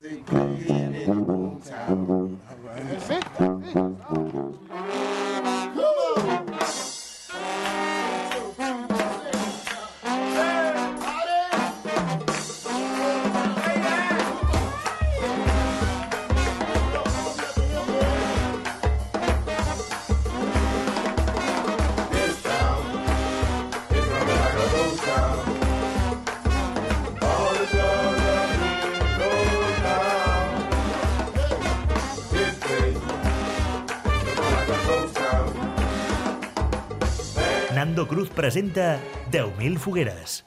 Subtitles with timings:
[0.00, 2.38] They play in the hometown.
[2.76, 3.24] That's it.
[3.36, 4.17] That's it.
[38.58, 38.98] Presenta
[39.30, 40.44] 10.000 fogueres.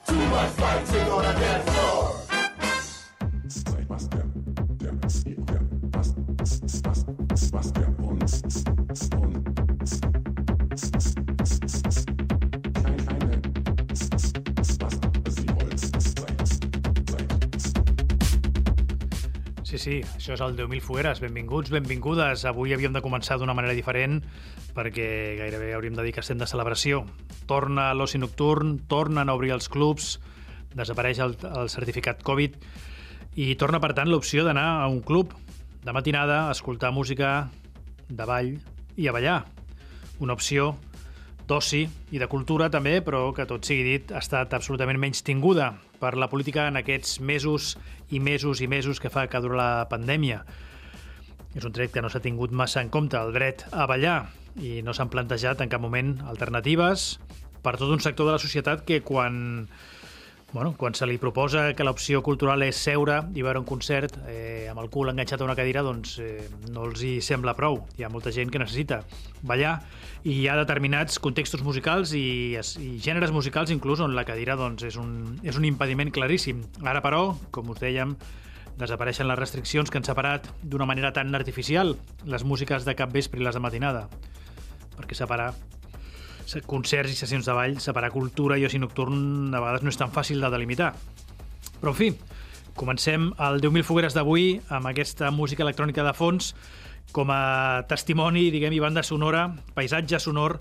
[19.64, 21.22] Sí, sí, això és el 10.000 fogueres.
[21.24, 22.44] Benvinguts, benvingudes.
[22.44, 24.20] Avui havíem de començar d'una manera diferent
[24.76, 27.06] perquè gairebé hauríem de dir que estem de celebració.
[27.52, 30.14] Torna l'oci nocturn, tornen a obrir els clubs,
[30.72, 32.56] desapareix el, el certificat Covid
[33.36, 35.34] i torna, per tant, l'opció d'anar a un club
[35.84, 37.50] de matinada, a escoltar música
[38.08, 38.54] de ball
[38.96, 39.42] i a ballar.
[40.24, 40.76] Una opció
[41.48, 41.86] d'oci
[42.16, 46.16] i de cultura també, però que tot sigui dit ha estat absolutament menys tinguda per
[46.16, 47.76] la política en aquests mesos
[48.10, 50.46] i mesos i mesos que fa que dura la pandèmia.
[51.56, 54.22] És un tret que no s'ha tingut massa en compte, el dret a ballar,
[54.60, 57.16] i no s'han plantejat en cap moment alternatives
[57.62, 59.68] per tot un sector de la societat que quan
[60.52, 64.68] bueno, quan se li proposa que l'opció cultural és seure i veure un concert eh,
[64.70, 66.44] amb el cul enganxat a una cadira, doncs eh,
[66.74, 67.80] no els hi sembla prou.
[67.98, 69.02] Hi ha molta gent que necessita
[69.48, 69.78] ballar
[70.28, 74.84] i hi ha determinats contextos musicals i, i gèneres musicals inclús on la cadira doncs,
[74.92, 76.66] és, un, és un impediment claríssim.
[76.84, 77.24] Ara, però,
[77.56, 78.18] com us dèiem,
[78.82, 81.96] desapareixen les restriccions que han separat d'una manera tan artificial
[82.28, 84.10] les músiques de cap vespre i les de matinada.
[84.98, 85.54] Perquè separar
[86.68, 90.12] concerts i sessions de ball, separar cultura i oci nocturn a vegades no és tan
[90.14, 90.92] fàcil de delimitar.
[91.82, 92.12] Però, en fi,
[92.78, 96.54] comencem el 10.000 fogueres d'avui amb aquesta música electrònica de fons
[97.12, 100.60] com a testimoni, diguem, i banda sonora, paisatge sonor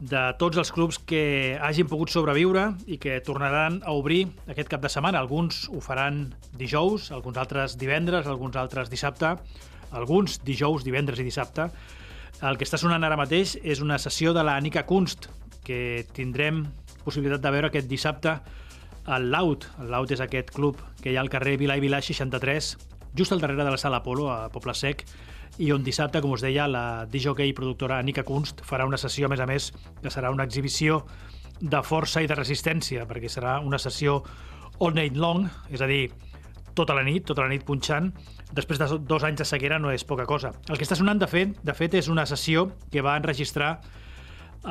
[0.00, 4.80] de tots els clubs que hagin pogut sobreviure i que tornaran a obrir aquest cap
[4.80, 5.20] de setmana.
[5.20, 9.34] Alguns ho faran dijous, alguns altres divendres, alguns altres dissabte,
[9.92, 11.68] alguns dijous, divendres i dissabte,
[12.40, 15.28] el que està sonant ara mateix és una sessió de la Nika Kunst,
[15.66, 16.64] que tindrem
[17.04, 18.38] possibilitat de veure aquest dissabte
[19.10, 19.66] al Laut.
[19.80, 22.70] El Laut és aquest club que hi ha al carrer Vila i Vila 63,
[23.16, 25.04] just al darrere de la Sala Apolo, a Poble Sec,
[25.60, 29.26] i on dissabte, com us deia, la DJ i productora Nika Kunst farà una sessió,
[29.26, 29.70] a més a més,
[30.00, 31.02] que serà una exhibició
[31.60, 34.22] de força i de resistència, perquè serà una sessió
[34.80, 36.06] all night long, és a dir,
[36.74, 38.12] tota la nit, tota la nit punxant,
[38.56, 40.52] després de dos anys de sequera no és poca cosa.
[40.68, 43.80] El que està sonant, de fet, de fet és una sessió que va enregistrar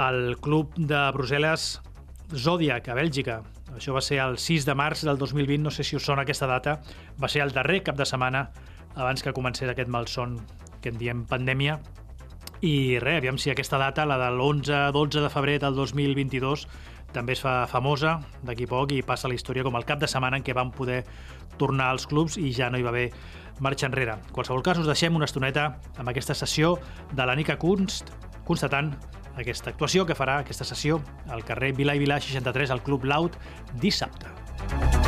[0.09, 1.69] el club de Brussel·les
[2.35, 3.39] Zodiac, a Bèlgica.
[3.75, 6.49] Això va ser el 6 de març del 2020, no sé si us sona aquesta
[6.49, 6.79] data.
[7.21, 8.49] Va ser el darrer cap de setmana
[8.95, 10.37] abans que comencés aquest malson
[10.81, 11.79] que en diem pandèmia.
[12.61, 16.67] I res, aviam si aquesta data, la de l'11-12 de febrer del 2022,
[17.13, 20.37] també es fa famosa d'aquí poc i passa la història com el cap de setmana
[20.37, 21.03] en què van poder
[21.57, 23.07] tornar als clubs i ja no hi va haver
[23.59, 24.17] marxa enrere.
[24.19, 26.77] En qualsevol cas, us deixem una estoneta amb aquesta sessió
[27.11, 28.13] de la Nica Kunst,
[28.47, 28.93] constatant
[29.39, 30.99] aquesta actuació que farà aquesta sessió
[31.29, 33.37] al carrer Vila i Vila 63 al Club Laut
[33.79, 34.27] dissabte.
[34.59, 34.98] 10.000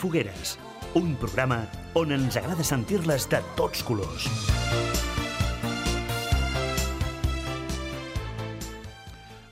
[0.00, 0.56] fogueres,
[0.96, 1.60] un programa
[1.98, 4.28] on ens agrada sentir-les de tots colors.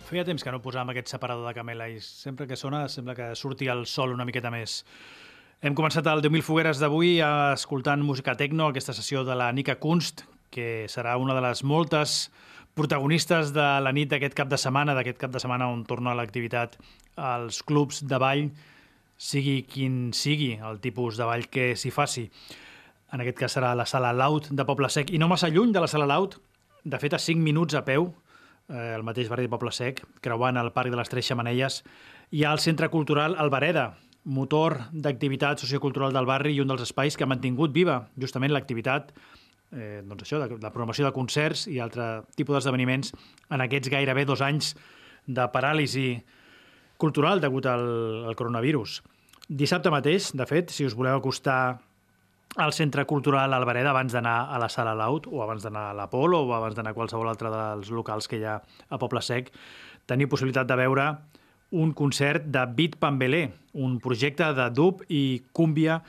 [0.08, 3.26] Feia temps que no posàvem aquest separador de camela i sempre que sona sembla que
[3.36, 4.80] surti el sol una miqueta més.
[5.60, 10.24] Hem començat el 10.000 fogueres d'avui escoltant música techno, aquesta sessió de la Nika Kunst,
[10.48, 12.30] que serà una de les moltes
[12.78, 16.78] protagonistes de la nit d'aquest cap de setmana, d'aquest cap de setmana on torna l'activitat
[17.18, 18.48] als clubs de ball
[19.18, 22.28] sigui quin sigui el tipus de ball que s'hi faci.
[23.12, 25.82] En aquest cas serà la sala Laut de Poble Sec, i no massa lluny de
[25.82, 26.38] la sala Laut,
[26.84, 28.12] de fet a 5 minuts a peu,
[28.70, 31.82] eh, el mateix barri de Poble Sec, creuant el Parc de les Tres Xamanelles,
[32.30, 33.90] hi ha el Centre Cultural Albareda,
[34.28, 39.12] motor d'activitat sociocultural del barri i un dels espais que ha mantingut viva justament l'activitat
[39.72, 43.14] eh, doncs això, de, de programació de concerts i altre tipus d'esdeveniments
[43.48, 44.74] en aquests gairebé dos anys
[45.26, 46.08] de paràlisi
[46.98, 47.86] cultural degut al,
[48.28, 49.00] al coronavirus.
[49.48, 51.78] Dissabte mateix, de fet, si us voleu acostar
[52.58, 56.42] al Centre Cultural Albareda abans d'anar a la Sala Laut o abans d'anar a l'Apolo
[56.42, 59.52] o abans d'anar a qualsevol altre dels locals que hi ha a Poble Sec,
[60.08, 61.06] teniu possibilitat de veure
[61.70, 66.00] un concert de Beat Pambelé, un projecte de dub i cúmbia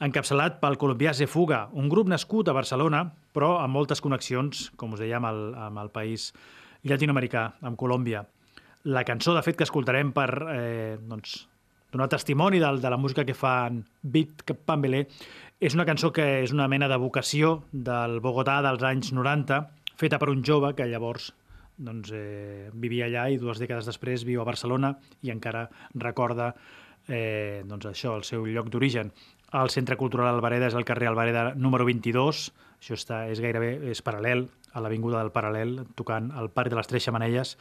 [0.00, 3.04] encapçalat pel colombià Zefuga, un grup nascut a Barcelona,
[3.34, 6.30] però amb moltes connexions, com us deia, amb el, amb el país
[6.86, 8.24] llatinoamericà, amb Colòmbia.
[8.84, 11.42] La cançó, de fet, que escoltarem per eh, doncs,
[11.92, 15.04] donar testimoni de, de la música que fan Beat Pambelé,
[15.60, 19.60] és una cançó que és una mena de vocació del Bogotà dels anys 90,
[20.00, 21.34] feta per un jove que llavors
[21.80, 24.94] doncs, eh, vivia allà i dues dècades després viu a Barcelona
[25.24, 26.54] i encara recorda
[27.08, 29.12] eh, doncs això, el seu lloc d'origen.
[29.60, 32.42] El Centre Cultural Albareda és el carrer Albareda número 22,
[32.80, 36.86] això està, és gairebé és paral·lel a l'Avinguda del Paral·lel, tocant al Parc de les
[36.86, 37.56] Tres Xamanelles,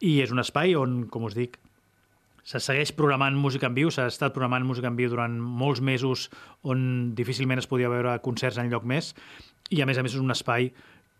[0.00, 1.58] i és un espai on, com us dic,
[2.46, 6.28] se segueix programant música en viu, s'ha estat programant música en viu durant molts mesos
[6.62, 9.14] on difícilment es podia veure concerts en lloc més,
[9.74, 10.70] i a més a més és un espai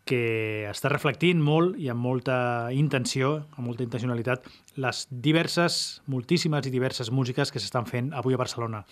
[0.07, 2.39] que està reflectint molt i amb molta
[2.71, 4.47] intenció, amb molta intencionalitat,
[4.79, 8.85] les diverses, moltíssimes i diverses músiques que s'estan fent avui a Barcelona.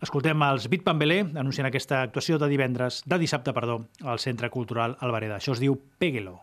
[0.00, 4.96] Escoltem els Beat Pambelé anunciant aquesta actuació de divendres, de dissabte, perdó, al Centre Cultural
[5.04, 5.36] Albareda.
[5.36, 6.38] Això es diu Péguelo.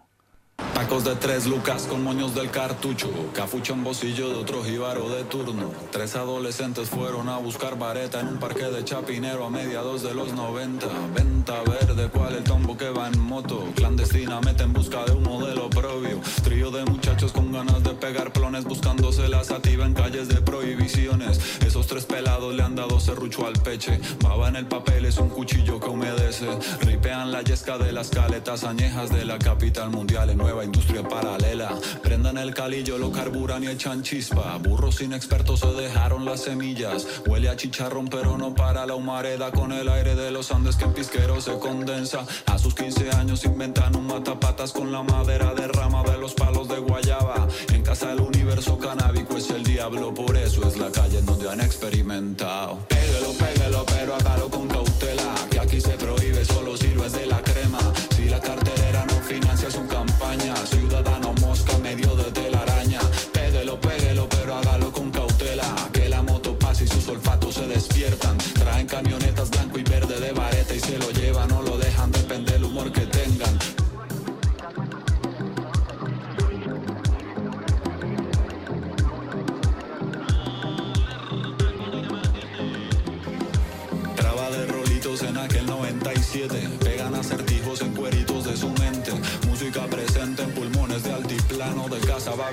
[0.78, 5.24] Tacos de tres lucas con moños del cartucho, cafucho en bolsillo de otro jíbaro de
[5.24, 5.72] turno.
[5.92, 10.34] Tres adolescentes fueron a buscar vareta en un parque de Chapinero a mediados de los
[10.34, 10.86] 90.
[11.16, 13.66] Venta verde, cual el tombo que va en moto.
[13.76, 16.22] Clandestinamente en busca de un modelo propio.
[16.44, 21.40] Trío de muchachos con ganas de pegar plones buscándose la sativa en calles de prohibiciones.
[21.66, 24.00] Esos tres pelados le han dado serrucho al peche.
[24.22, 26.48] Baba en el papel es un cuchillo que humedece.
[26.82, 31.70] Ripean la yesca de las caletas añejas de la capital mundial en nueva industria paralela.
[32.04, 34.58] Prendan el calillo, lo carburan y echan chispa.
[34.58, 37.08] Burros inexpertos se dejaron las semillas.
[37.26, 40.86] Huele a chicharrón, pero no para la humareda con el aire de los Andes que
[40.86, 42.26] en pisquero se condensa.
[42.46, 46.68] A sus 15 años inventan un matapatas con la madera de rama de los palos
[46.68, 47.48] de guayaba.
[47.74, 51.50] En casa del universo canábico es el diablo, por eso es la calle en donde
[51.50, 52.80] han experimentado.
[52.88, 55.36] Pégalo, pégalo, pero hágalo con cautela.
[55.50, 57.80] Que aquí se prohíbe, solo sirve de la crema.
[58.16, 58.87] Si la carterera no
[59.28, 63.02] financia su campaña, ciudadano mosca medio de telaraña.
[63.34, 65.76] Péguelo, péguelo, pero hágalo con cautela.
[65.92, 68.38] Que la moto pase y sus olfatos se despiertan.
[68.38, 70.57] Traen camionetas blanco y verde de vareta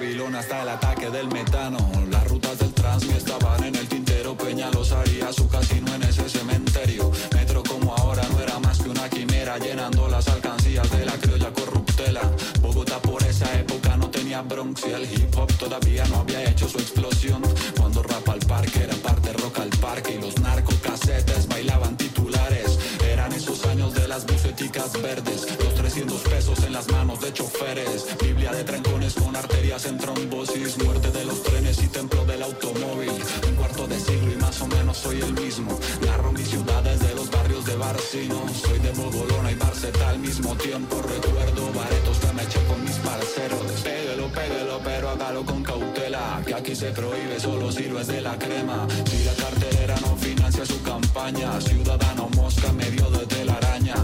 [0.05, 1.79] Babilón hasta el ataque del metano.
[2.11, 4.37] Las rutas del Transmi estaban en el tintero.
[4.37, 7.11] Peñalos haría su casino en ese cementerio.
[7.33, 11.51] Metro como ahora no era más que una quimera Llenando las alcancías de la criolla
[11.55, 12.21] corruptela.
[12.61, 16.69] Bogotá por esa época no tenía Bronx Y el hip hop todavía no había hecho
[16.69, 17.41] su explosión.
[17.79, 22.79] Cuando rap al parque era parte rock al parque Y los narcocasetes bailaban titulares.
[23.11, 28.07] Eran esos años de las buceticas verdes Los 300 pesos en las manos de choferes.
[28.23, 28.65] Biblia de
[29.13, 33.13] con arterias en trombosis Muerte de los trenes y templo del automóvil.
[33.49, 35.79] Un cuarto de siglo y más o menos soy el mismo.
[36.07, 38.43] Narro mis ciudades de los barrios de Barcino.
[38.63, 41.03] Soy de Bogolona y Barceta al mismo tiempo.
[41.03, 43.61] Recuerdo baretos que me eché con mis parceros.
[43.83, 48.87] Péguelo, péguelo, pero hágalo con cautela Que aquí se prohíbe, solo sirve de la crema.
[49.05, 53.97] Si la carterera no financia su campaña Ciudadano mosca medio de telaraña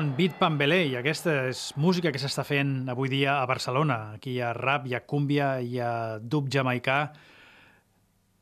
[0.00, 4.14] Diuen Beat Pambelé i aquesta és música que s'està fent avui dia a Barcelona.
[4.14, 7.10] Aquí hi ha rap, hi ha cúmbia, hi ha dub jamaicà,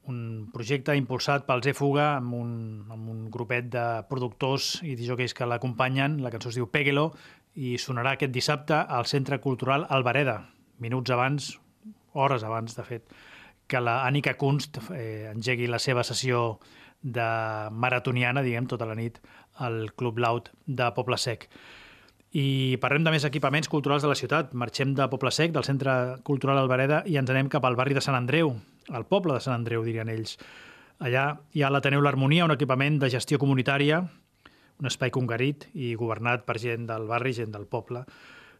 [0.06, 0.20] un
[0.54, 2.52] projecte impulsat pel Zé Fuga amb un,
[2.94, 6.20] amb un grupet de productors i disjockeys que l'acompanyen.
[6.22, 7.08] La cançó es diu Péguelo
[7.58, 10.44] i sonarà aquest dissabte al Centre Cultural Alvareda,
[10.78, 11.56] minuts abans,
[12.14, 13.10] hores abans, de fet,
[13.66, 16.60] que la Annika Kunst eh, engegui la seva sessió
[17.02, 17.26] de
[17.72, 19.18] maratoniana, diguem, tota la nit
[19.64, 21.48] al Club Laut de Poble Sec.
[22.36, 24.52] I parlem de més equipaments culturals de la ciutat.
[24.52, 25.92] Marxem de Poble Sec, del Centre
[26.24, 28.52] Cultural Albereda, i ens anem cap al barri de Sant Andreu,
[28.92, 30.36] al poble de Sant Andreu, dirien ells.
[30.98, 34.02] Allà hi ha l'Ateneu L'Harmonia, un equipament de gestió comunitària,
[34.78, 38.04] un espai congarit i governat per gent del barri, gent del poble,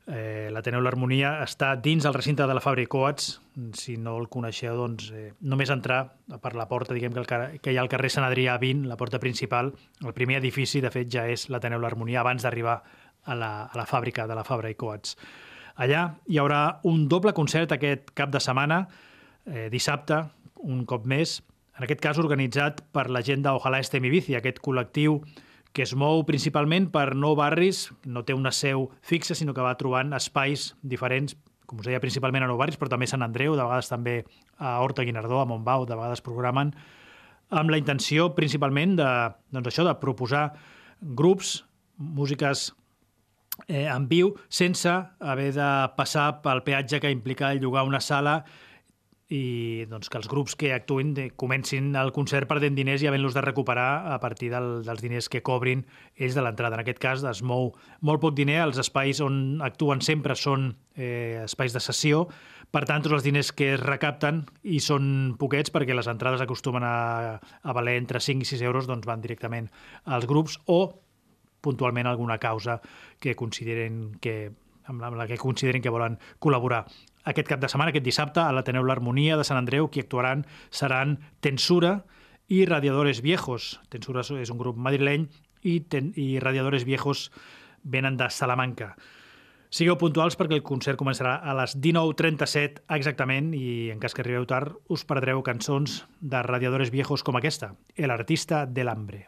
[0.09, 3.35] Eh, L'Ateneu L'Harmonia està dins el recinte de la Fàbrica Coats.
[3.77, 5.99] Si no el coneixeu, doncs eh, només entrar
[6.41, 8.97] per la porta, diguem que, el, que hi ha al carrer Sant Adrià 20, la
[8.97, 9.75] porta principal.
[10.00, 13.85] El primer edifici, de fet, ja és l'Ateneu L'Harmonia abans d'arribar a, la, a la
[13.91, 15.19] fàbrica de la Fàbrica Coats.
[15.77, 18.87] Allà hi haurà un doble concert aquest cap de setmana,
[19.45, 20.25] eh, dissabte,
[20.65, 21.37] un cop més,
[21.79, 25.21] en aquest cas organitzat per la gent d'Ojalà Estem Ibici, aquest col·lectiu
[25.73, 29.77] que es mou principalment per nou barris, no té una seu fixa, sinó que va
[29.79, 31.37] trobant espais diferents,
[31.69, 34.23] com us deia, principalment a nou barris, però també a Sant Andreu, de vegades també
[34.57, 36.73] a Horta Guinardó, a Montbau, de vegades programen,
[37.49, 39.09] amb la intenció principalment de,
[39.55, 40.51] doncs això, de proposar
[41.01, 41.63] grups,
[41.99, 42.71] músiques
[43.67, 48.43] eh, en viu, sense haver de passar pel peatge que implica llogar una sala
[49.28, 53.35] i doncs, que els grups que actuïn de, comencin el concert perdent diners i havent-los
[53.37, 55.82] de recuperar a partir del, dels diners que cobrin
[56.16, 56.78] ells de l'entrada.
[56.78, 61.44] En aquest cas es mou molt poc diner, els espais on actuen sempre són eh,
[61.44, 62.25] espais de sessió,
[62.73, 66.85] per tant, tots els diners que es recapten i són poquets perquè les entrades acostumen
[66.85, 69.68] a, a valer entre 5 i 6 euros, doncs van directament
[70.04, 70.80] als grups o
[71.61, 72.78] puntualment alguna causa
[73.20, 74.52] que consideren que
[74.88, 76.87] amb la que considerin que volen col·laborar
[77.28, 81.18] aquest cap de setmana, aquest dissabte, a l'Ateneu L'Harmonia de Sant Andreu, qui actuaran seran
[81.44, 82.00] Tensura
[82.49, 83.76] i Radiadores Viejos.
[83.92, 85.28] Tensura és un grup madrileny
[85.62, 87.28] i, ten, i Radiadores Viejos
[87.85, 88.94] venen de Salamanca.
[89.68, 94.49] Sigueu puntuals perquè el concert començarà a les 19.37 exactament i en cas que arribeu
[94.49, 99.26] tard us perdreu cançons de Radiadores Viejos com aquesta, El artista de l'hambre.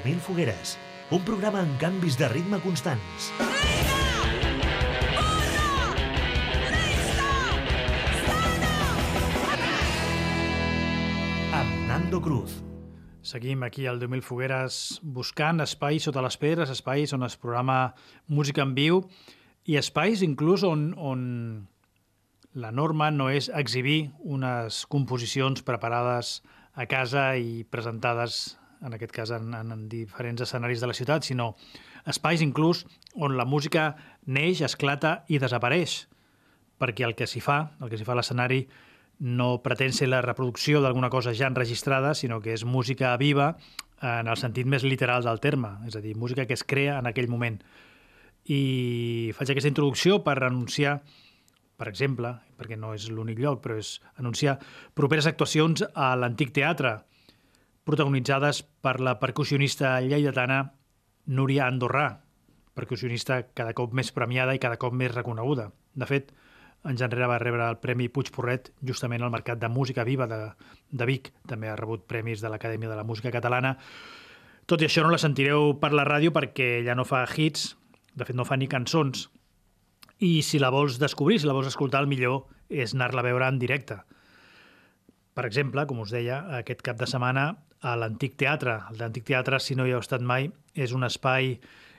[0.00, 0.78] 10.000 fogueres,
[1.12, 3.26] un programa amb canvis de ritme constants.
[11.52, 12.54] Amb Nando Cruz.
[13.20, 17.92] Seguim aquí al 10.000 Fogueres buscant espais sota les pedres, espais on es programa
[18.26, 19.02] música en viu
[19.68, 21.20] i espais inclús on, on
[22.56, 26.38] la norma no és exhibir unes composicions preparades
[26.72, 31.54] a casa i presentades, en aquest cas, en, en diferents escenaris de la ciutat, sinó
[32.08, 33.94] espais inclús on la música
[34.26, 36.06] neix, esclata i desapareix,
[36.80, 38.64] perquè el que s'hi fa, el que s'hi fa a l'escenari,
[39.20, 43.52] no pretén ser la reproducció d'alguna cosa ja enregistrada, sinó que és música viva
[44.00, 47.10] en el sentit més literal del terme, és a dir, música que es crea en
[47.10, 47.60] aquell moment.
[48.48, 51.02] I faig aquesta introducció per anunciar,
[51.76, 54.56] per exemple, perquè no és l'únic lloc, però és anunciar
[54.96, 56.96] properes actuacions a l'Antic Teatre,
[57.90, 60.60] protagonitzades per la percussionista lleidatana
[61.26, 62.20] Núria Andorrà,
[62.78, 65.68] percussionista cada cop més premiada i cada cop més reconeguda.
[65.98, 66.30] De fet,
[66.86, 70.40] anys enrere va rebre el Premi Puig Porret justament al Mercat de Música Viva de,
[70.90, 71.32] de Vic.
[71.50, 73.74] També ha rebut premis de l'Acadèmia de la Música Catalana.
[74.70, 77.74] Tot i això no la sentireu per la ràdio perquè ja no fa hits,
[78.14, 79.26] de fet no fa ni cançons.
[80.22, 83.50] I si la vols descobrir, si la vols escoltar, el millor és anar-la a veure
[83.50, 83.98] en directe.
[85.34, 87.50] Per exemple, com us deia, aquest cap de setmana
[87.80, 88.76] a l'Antic Teatre.
[88.98, 91.54] L'Antic Teatre, si no hi heu estat mai, és un espai,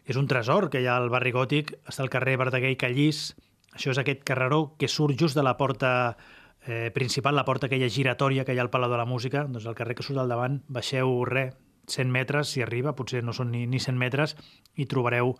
[0.05, 3.31] és un tresor que hi ha al barri gòtic, està al carrer Verdaguer i Callís,
[3.73, 6.17] això és aquest carreró que surt just de la porta
[6.65, 9.65] eh, principal, la porta aquella giratòria que hi ha al Palau de la Música, doncs
[9.65, 11.55] el carrer que surt al davant, baixeu res,
[11.91, 14.35] 100 metres si arriba, potser no són ni, ni 100 metres,
[14.77, 15.35] i trobareu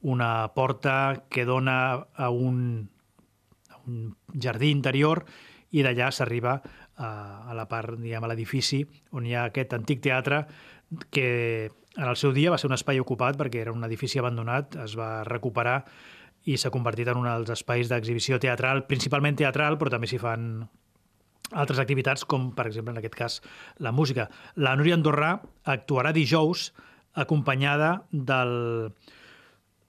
[0.00, 2.88] una porta que dona a un,
[3.68, 5.24] a un jardí interior
[5.70, 8.82] i d'allà s'arriba a, a la part, diguem, a l'edifici
[9.16, 10.44] on hi ha aquest antic teatre
[11.10, 14.76] que en el seu dia va ser un espai ocupat perquè era un edifici abandonat,
[14.84, 15.80] es va recuperar
[16.48, 20.46] i s'ha convertit en un dels espais d'exhibició teatral, principalment teatral, però també s'hi fan
[21.50, 23.40] altres activitats, com per exemple en aquest cas
[23.78, 24.28] la música.
[24.54, 25.34] La Núria Andorrà
[25.64, 26.70] actuarà dijous
[27.18, 28.92] acompanyada del,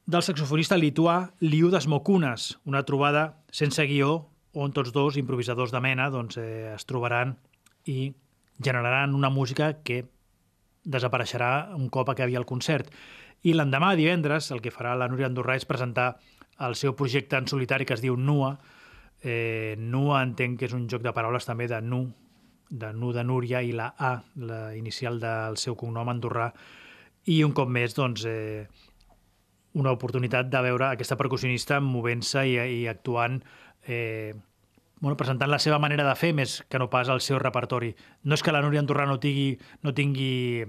[0.06, 6.10] del saxofonista lituà Liudas Mokunas, una trobada sense guió on tots dos improvisadors de mena
[6.12, 7.38] doncs, eh, es trobaran
[7.86, 8.14] i
[8.62, 10.04] generaran una música que
[10.84, 12.90] desapareixerà un cop acabi el concert.
[13.44, 16.16] I l'endemà, divendres, el que farà la Núria Andorrà és presentar
[16.62, 18.56] el seu projecte en solitari que es diu Nua.
[19.24, 22.04] Eh, Nua entenc que és un joc de paraules també de Nu,
[22.70, 26.52] de Nu de Núria i la A, la inicial del seu cognom andorrà.
[27.26, 28.68] I un cop més, doncs, eh,
[29.74, 33.40] una oportunitat de veure aquesta percussionista movent-se i, i actuant
[33.88, 34.34] eh,
[35.00, 37.96] bueno, presentant la seva manera de fer més que no pas el seu repertori.
[38.24, 40.66] No és que la Núria Andorrà no tingui, no tingui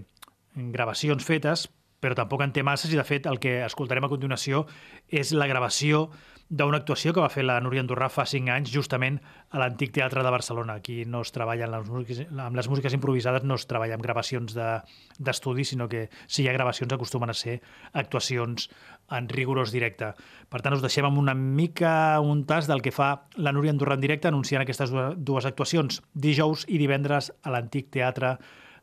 [0.73, 1.69] gravacions fetes,
[2.03, 4.65] però tampoc en té masses i, de fet, el que escoltarem a continuació
[5.09, 6.09] és la gravació
[6.53, 9.17] d'una actuació que va fer la Núria Andorrà fa cinc anys, justament
[9.57, 10.77] a l'Antic Teatre de Barcelona.
[10.83, 14.05] Aquí no es treballa amb les músiques, amb les músiques improvisades, no es treballa amb
[14.05, 17.57] gravacions d'estudi, de, sinó que si hi ha gravacions acostumen a ser
[17.97, 18.69] actuacions
[19.17, 20.13] en rigorós directe.
[20.53, 23.97] Per tant, us deixem amb una mica un tas del que fa la Núria Andorrà
[23.97, 28.37] en directe anunciant aquestes dues actuacions, dijous i divendres a l'Antic Teatre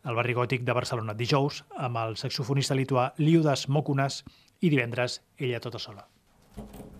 [0.09, 1.13] al barri gòtic de Barcelona.
[1.13, 4.23] Dijous amb el saxofonista lituà Liudas Mokunas
[4.59, 6.07] i divendres ella tota sola.
[6.59, 6.98] no és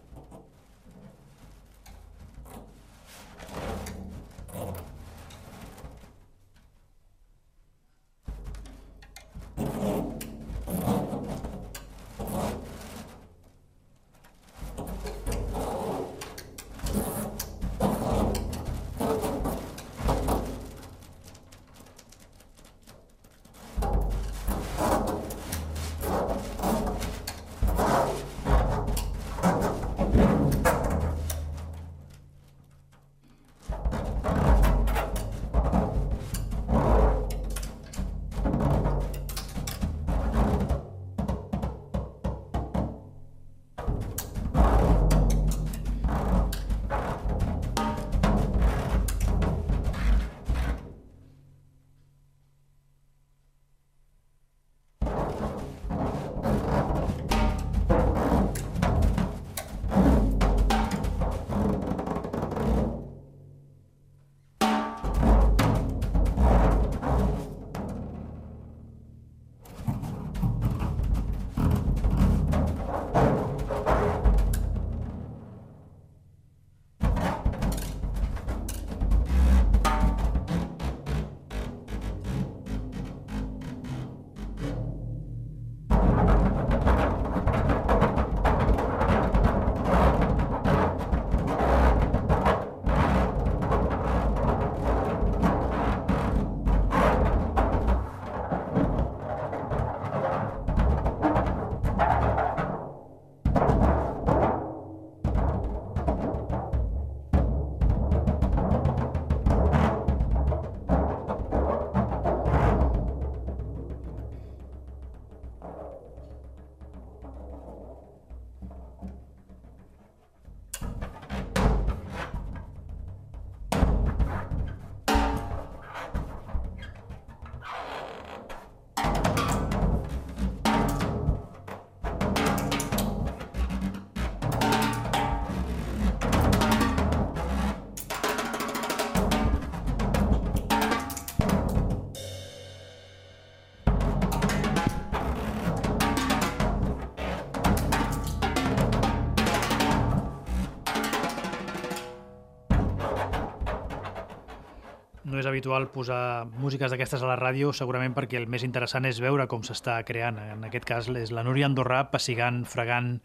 [155.60, 159.60] habitual posar músiques d'aquestes a la ràdio, segurament perquè el més interessant és veure com
[159.68, 160.38] s'està creant.
[160.40, 163.18] En aquest cas és la Núria Andorrà pessigant, fregant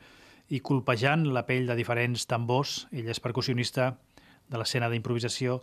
[0.50, 2.88] i colpejant la pell de diferents tambors.
[2.90, 3.92] Ell és percussionista
[4.50, 5.60] de l'escena d'improvisació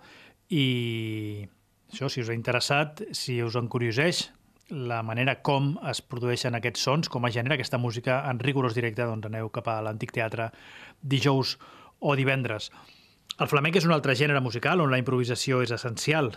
[0.48, 1.44] i
[1.92, 4.30] això, si us ha interessat, si us encurioseix
[4.72, 9.04] la manera com es produeixen aquests sons, com es genera aquesta música en rigorós directe,
[9.04, 10.54] doncs aneu cap a l'Antic Teatre
[11.04, 11.58] dijous
[12.00, 12.72] o divendres.
[13.42, 16.32] El flamenc és un altre gènere musical on la improvisació és essencial.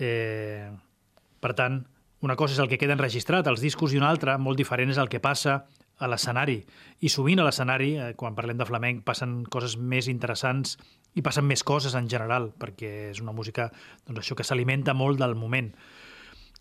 [0.00, 0.70] Eh,
[1.40, 1.82] per tant,
[2.24, 5.00] una cosa és el que queda enregistrat als discos i una altra, molt diferent, és
[5.00, 5.62] el que passa
[6.00, 6.58] a l'escenari.
[7.04, 10.78] I sovint a l'escenari, eh, quan parlem de flamenc, passen coses més interessants
[11.14, 13.70] i passen més coses en general, perquè és una música
[14.06, 15.70] doncs, això que s'alimenta molt del moment.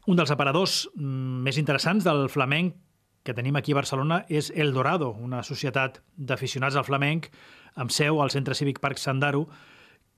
[0.08, 2.76] Un dels aparadors mm, més interessants del flamenc
[3.24, 7.28] que tenim aquí a Barcelona és El Dorado, una societat d'aficionats al flamenc
[7.76, 9.48] amb seu al Centre Cívic Parc Sandaro,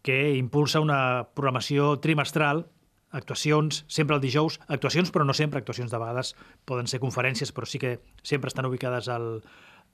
[0.02, 2.66] que impulsa una programació trimestral,
[3.12, 6.34] actuacions, sempre el dijous, actuacions però no sempre, actuacions de vegades
[6.66, 9.44] poden ser conferències, però sí que sempre estan ubicades al,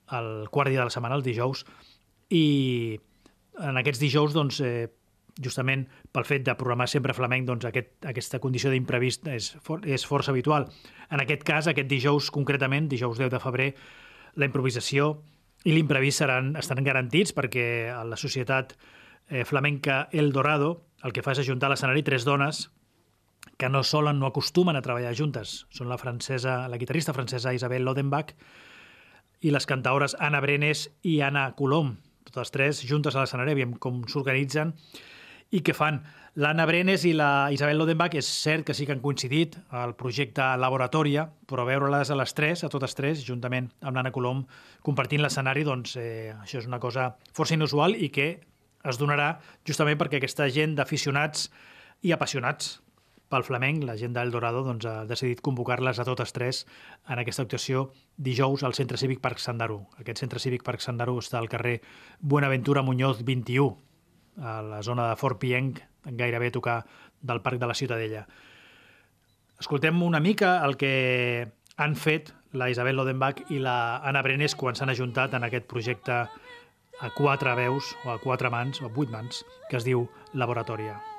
[0.08, 1.66] al quart dia de la setmana, el dijous,
[2.30, 3.00] i
[3.58, 4.88] en aquests dijous, doncs, eh,
[5.42, 10.06] justament pel fet de programar sempre flamenc, doncs aquest, aquesta condició d'imprevist és, for, és
[10.06, 10.68] força habitual.
[11.14, 13.68] En aquest cas, aquest dijous concretament, dijous 10 de febrer,
[14.38, 15.16] la improvisació
[15.66, 18.76] i l'imprevist seran, estaran garantits perquè a la societat
[19.30, 22.68] eh, flamenca El Dorado el que fa és ajuntar a l'escenari tres dones
[23.58, 25.66] que no solen, no acostumen a treballar juntes.
[25.74, 28.36] Són la francesa, la guitarrista francesa Isabel Lodenbach
[29.42, 31.96] i les cantaores Anna Brenes i Anna Colom.
[32.28, 34.74] Totes tres juntes a l'escenari, aviam com s'organitzen
[35.56, 36.02] i què fan.
[36.38, 40.46] L'Anna Brenes i la Isabel Lodenbach és cert que sí que han coincidit al projecte
[40.62, 44.44] Laboratòria, però veure-les a les tres, a totes tres, juntament amb l'Anna Colom,
[44.86, 48.28] compartint l'escenari, doncs eh, això és una cosa força inusual i que
[48.88, 51.50] es donarà justament perquè aquesta gent d'aficionats
[52.06, 52.78] i apassionats
[53.30, 56.64] pel flamenc, la gent d'El Dorado doncs, ha decidit convocar-les a totes tres
[57.08, 59.82] en aquesta actuació dijous al Centre Cívic Parc Sandaru.
[60.00, 61.82] Aquest Centre Cívic Parc Sandaru està al carrer
[62.20, 63.78] Buenaventura Muñoz 21,
[64.38, 66.78] a la zona de Fort Pienc, gairebé a tocar
[67.22, 68.28] del Parc de la Ciutadella.
[69.60, 74.78] Escoltem una mica el que han fet la Isabel Lodenbach i la Anna Brenes quan
[74.78, 76.24] s'han ajuntat en aquest projecte
[77.00, 81.17] a quatre veus, o a quatre mans, o a vuit mans, que es diu Laboratòria.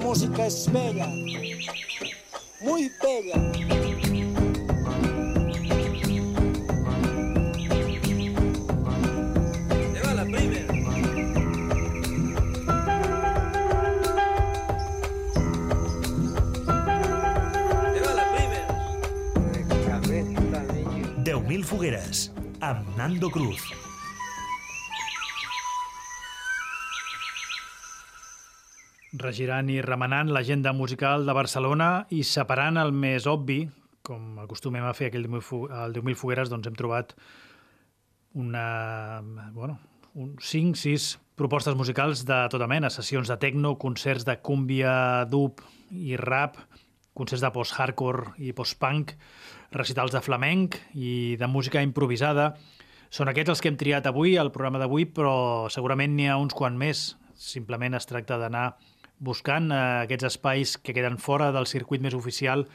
[0.00, 1.06] Música es bella,
[2.60, 3.36] muy bella.
[9.92, 10.72] Lleva la primera.
[17.92, 18.66] Lleva la primera.
[21.22, 23.75] 10.000 fogueres, amb Nando Cruz.
[29.26, 33.64] Regirant i remenant l'agenda musical de Barcelona i separant el més obvi,
[34.06, 37.12] com acostumem a fer aquell 10.000 fu- el 10.000 fogueres, doncs hem trobat
[38.34, 39.78] una, bueno,
[40.14, 45.60] un 5, 6 propostes musicals de tota mena, sessions de techno, concerts de cúmbia, dub
[45.90, 46.56] i rap,
[47.16, 49.12] concerts de post-hardcore i post-punk,
[49.72, 52.54] recitals de flamenc i de música improvisada.
[53.12, 56.56] Són aquests els que hem triat avui, al programa d'avui, però segurament n'hi ha uns
[56.56, 57.14] quant més.
[57.36, 58.76] Simplement es tracta d'anar
[59.18, 62.66] buscant eh, aquests espais que queden fora del circuit més oficial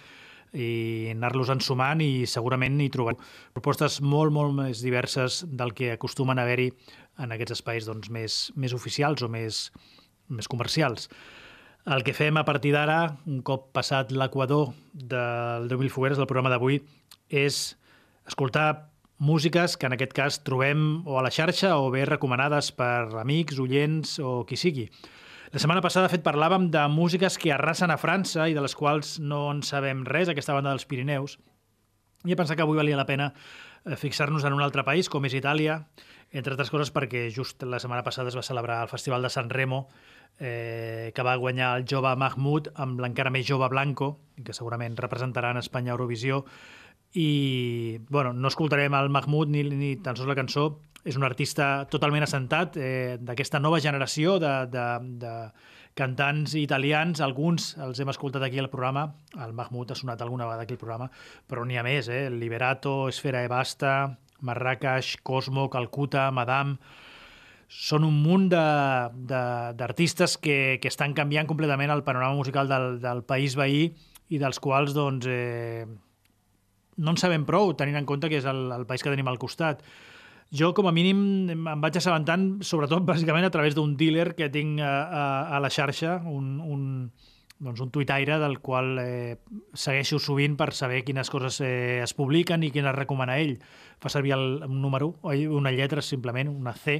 [0.52, 3.20] i anar-los ensumant i segurament hi trobarem
[3.56, 6.72] propostes molt, molt més diverses del que acostumen a haver-hi
[7.24, 9.70] en aquests espais doncs, més, més oficials o més,
[10.28, 11.08] més comercials.
[11.90, 16.52] El que fem a partir d'ara, un cop passat l'equador del 10.000 fogueres del programa
[16.54, 16.82] d'avui,
[17.32, 17.78] és
[18.28, 23.10] escoltar músiques que en aquest cas trobem o a la xarxa o bé recomanades per
[23.22, 24.90] amics, oients o qui sigui.
[25.52, 28.72] La setmana passada, de fet, parlàvem de músiques que arrasen a França i de les
[28.72, 31.34] quals no en sabem res, aquesta banda dels Pirineus.
[32.24, 35.28] I he pensat que avui valia la pena eh, fixar-nos en un altre país, com
[35.28, 35.76] és Itàlia,
[36.32, 39.52] entre altres coses perquè just la setmana passada es va celebrar el Festival de San
[39.52, 39.82] Remo,
[40.40, 45.52] eh, que va guanyar el jove Mahmoud amb l'encara més jove Blanco, que segurament representarà
[45.52, 46.46] en Espanya Eurovisió,
[47.12, 50.70] i bueno, no escoltarem el Mahmoud ni, ni tan sols la cançó,
[51.04, 54.88] és un artista totalment assentat eh, d'aquesta nova generació de, de,
[55.22, 55.36] de
[55.98, 59.08] cantants italians, alguns els hem escoltat aquí al programa,
[59.42, 61.10] el Mahmoud ha sonat alguna vegada aquí al programa,
[61.48, 62.30] però n'hi ha més, eh?
[62.32, 63.96] Liberato, Esfera e Basta,
[64.42, 66.78] Marrakech, Cosmo, Calcuta, Madame...
[67.72, 73.56] Són un munt d'artistes que, que estan canviant completament el panorama musical del, del país
[73.56, 73.86] veí
[74.28, 75.86] i dels quals doncs, eh,
[77.00, 79.40] no en sabem prou, tenint en compte que és el, el país que tenim al
[79.40, 79.86] costat.
[80.52, 84.82] Jo, com a mínim, em vaig assabentant, sobretot, bàsicament, a través d'un dealer que tinc
[84.84, 85.22] a, a,
[85.56, 87.12] a la xarxa, un, un,
[87.64, 89.40] doncs un tuitaire del qual eh,
[89.72, 93.64] segueixo sovint per saber quines coses eh, es publiquen i quines recomana ell.
[94.04, 97.00] Fa servir el, un número, una lletra, simplement, una C,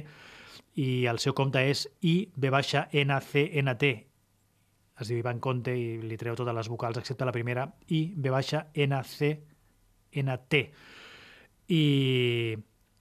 [0.80, 3.84] i el seu compte és IB-NCNT.
[5.02, 7.68] Es diu Ivan Conte i li treu totes les vocals excepte la primera,
[8.00, 8.54] IB-NCNT.
[11.72, 11.82] I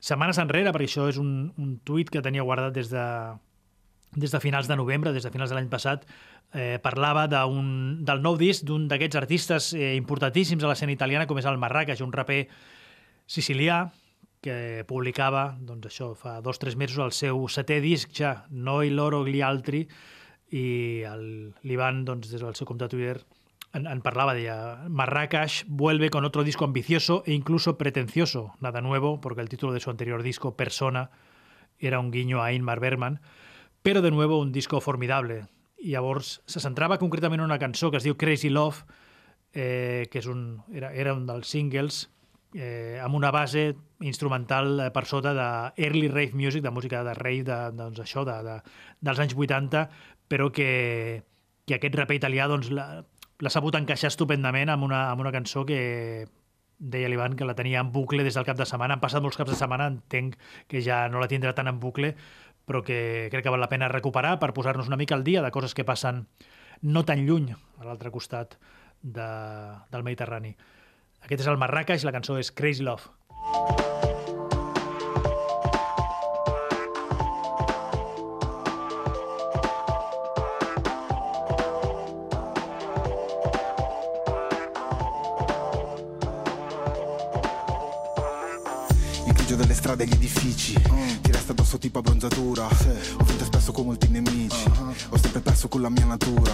[0.01, 3.05] setmanes enrere, perquè això és un, un tuit que tenia guardat des de,
[4.17, 6.03] des de finals de novembre, des de finals de l'any passat,
[6.57, 11.37] eh, parlava un, del nou disc d'un d'aquests artistes eh, importantíssims a l'escena italiana, com
[11.39, 12.47] és el Marrakech, un raper
[13.29, 13.85] sicilià
[14.41, 18.89] que publicava, doncs això, fa dos o tres mesos el seu setè disc ja, Noi
[18.89, 19.83] loro gli altri,
[20.51, 23.21] i el- l'Ivan, doncs, des del seu compte de Twitter,
[23.73, 29.21] en, en parlava, deia Marrakech vuelve con otro disco ambicioso e incluso pretencioso, nada nuevo,
[29.21, 31.11] porque el título de su anterior disco, Persona,
[31.79, 33.21] era un guiño a Ingmar Bergman,
[33.81, 35.47] però de nuevo un disco formidable.
[35.81, 38.85] I llavors se centrava concretament en una cançó que es diu Crazy Love,
[39.53, 42.05] eh, que és un, era, era un dels singles
[42.53, 45.47] eh, amb una base instrumental eh, per sota de
[45.83, 48.59] early rave music, de música de rave, de, doncs això, de, de,
[49.01, 49.87] dels anys 80,
[50.29, 51.23] però que,
[51.65, 53.01] que aquest raper italià doncs, l'ha
[53.41, 55.81] l'ha sabut encaixar estupendament amb una, amb una cançó que
[56.81, 58.95] deia l'Ivan que la tenia en bucle des del cap de setmana.
[58.95, 60.37] Han passat molts caps de setmana, entenc
[60.69, 62.15] que ja no la tindrà tant en bucle,
[62.65, 65.51] però que crec que val la pena recuperar per posar-nos una mica al dia de
[65.53, 66.25] coses que passen
[66.81, 68.57] no tan lluny a l'altre costat
[69.01, 69.29] de,
[69.93, 70.55] del Mediterrani.
[71.21, 73.13] Aquest és el Marrakech, la cançó és Crazy Love.
[74.05, 74.10] Il
[89.91, 90.73] grigio delle strade e gli edifici
[91.21, 92.65] Ti resta addosso tipo abbronzatura.
[92.65, 94.69] Ho vinto spesso con molti nemici.
[95.09, 96.53] Ho sempre perso con la mia natura.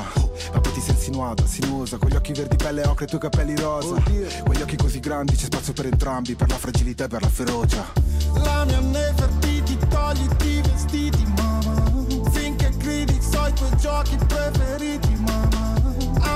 [0.54, 3.22] Ma poi ti sei insinuata, sinuosa Con gli occhi verdi pelle ocre e i tuoi
[3.22, 4.02] capelli rosa.
[4.44, 7.86] Quegli occhi così grandi c'è spazio per entrambi Per la fragilità e per la ferocia.
[8.34, 12.06] La mia Nefertiti, togliti i vestiti, mamma.
[12.32, 15.76] Finché gridi, so i tuoi giochi preferiti, mamma.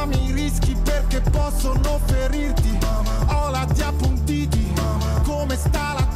[0.02, 3.46] Ami i rischi perché possono ferirti, mamma.
[3.46, 5.22] Ho la ti appuntiti, mamma.
[5.22, 6.11] Come sta la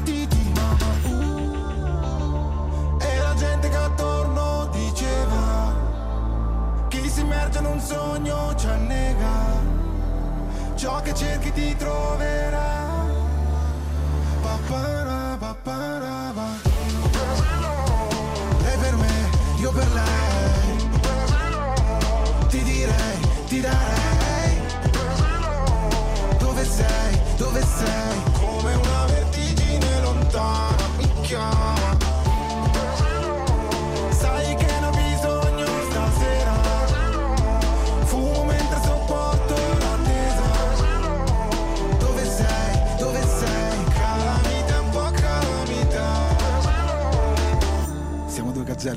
[3.35, 5.73] gente che attorno diceva.
[6.87, 8.45] Chi si immerge in un sogno
[10.85, 13.03] ciò che cerchi ti troverà.
[14.39, 16.47] Papara, papara, pa.
[18.61, 20.89] Lei per me, io per lei.
[22.49, 24.61] Ti direi, ti darei.
[26.37, 28.34] Dove sei, dove sei?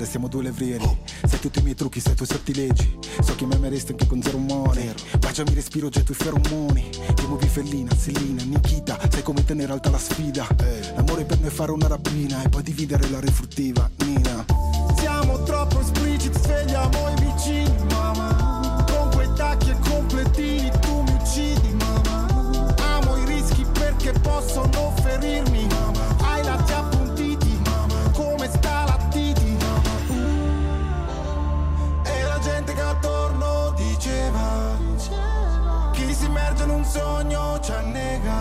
[0.09, 3.55] Siamo due levrieri Sai tutti i miei trucchi, sai i tuoi sortilegi So che mi
[3.55, 6.89] ameresti anche con zero money Baciami respiro, getto i feromoni.
[7.15, 10.47] Ti muovi fellina, Selina, Nikita Sai come tenere alta la sfida.
[10.97, 14.45] L'amore per noi è fare una rapina E poi dividere la refruttiva, Nina.
[14.97, 21.75] Siamo troppo espliciti, svegliamo i vicini, mamma Con quei tacchi e completini tu mi uccidi,
[21.75, 26.08] mamma Amo i rischi perché possono ferirmi, mamma
[36.79, 38.41] un sogno ci annega.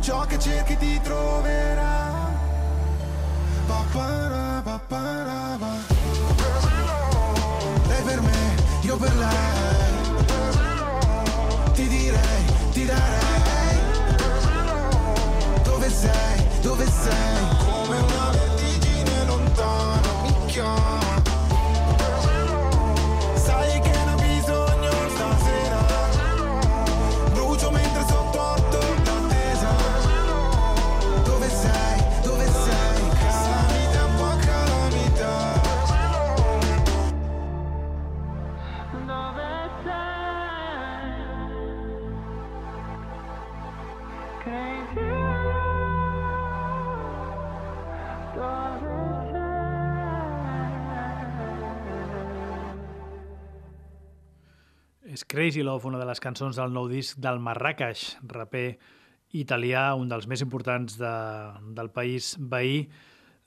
[0.00, 2.26] Ciò che cerchi ti troverà.
[3.66, 5.72] Papara, papara, pa.
[7.86, 9.96] Lei per me, io per lei.
[11.72, 13.76] Ti direi, ti darei.
[15.62, 17.56] Dove sei, dove sei?
[17.64, 20.97] Come una vertigine lontana mi chiama
[55.28, 58.78] Crazy Love, una de les cançons del nou disc del Marrakech, raper
[59.36, 61.10] italià, un dels més importants de,
[61.76, 62.86] del país veí.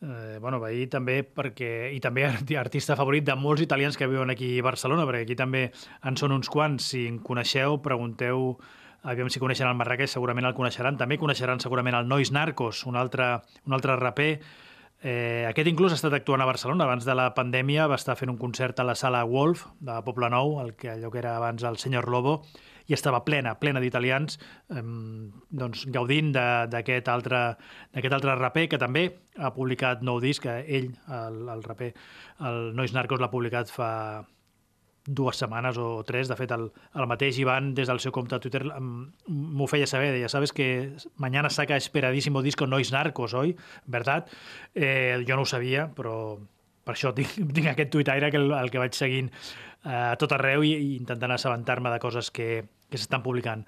[0.02, 4.30] Eh, bueno, veí també perquè, i també arti- artista favorit de molts italians que viuen
[4.34, 5.68] aquí a Barcelona, perquè aquí també
[6.06, 6.92] en són uns quants.
[6.94, 8.52] Si en coneixeu, pregunteu
[9.10, 11.02] aviam si coneixen el Marrakech, segurament el coneixeran.
[11.02, 14.36] També coneixeran segurament el Nois Narcos, un altre, un altre raper
[15.02, 16.86] Eh, aquest inclús ha estat actuant a Barcelona.
[16.86, 20.30] Abans de la pandèmia va estar fent un concert a la sala Wolf de Poble
[20.30, 22.42] Nou, el que, allò que era abans el Senyor Lobo,
[22.86, 24.38] i estava plena, plena d'italians,
[24.70, 24.84] eh,
[25.64, 27.42] doncs, gaudint d'aquest altre,
[27.98, 31.94] altre raper que també ha publicat nou disc, ell, el, el raper,
[32.46, 33.90] el Nois Narcos, l'ha publicat fa
[35.06, 36.30] dues setmanes o tres.
[36.30, 40.12] De fet, el, el mateix Ivan, des del seu compte a Twitter, m'ho feia saber.
[40.16, 43.56] Deia, sabes que mañana saca esperadísimo disco Nois Narcos, oi?
[43.86, 44.28] ¿Verdad?
[44.76, 46.38] Eh, jo no ho sabia, però
[46.86, 50.34] per això tinc, tinc aquest tuitaire que el, el que vaig seguint eh, a tot
[50.38, 53.66] arreu i, i intentant assabentar-me de coses que, que s'estan publicant.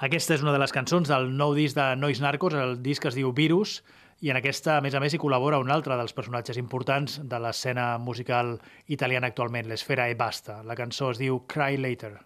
[0.00, 3.18] Aquesta és una de les cançons del nou disc de Nois Narcos, el disc es
[3.18, 3.82] diu Virus,
[4.20, 7.40] i en aquesta, a més a més, hi col·labora un altre dels personatges importants de
[7.40, 8.58] l'escena musical
[8.92, 10.60] italiana actualment, l'Esfera e Basta.
[10.64, 12.18] La cançó es diu Cry Later.